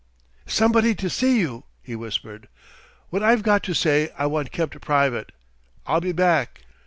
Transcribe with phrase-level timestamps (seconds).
[0.47, 2.47] "Somebody to see you," he whispered.
[3.11, 5.31] "What I've got to say I want kept private.
[5.85, 6.63] I'll be back."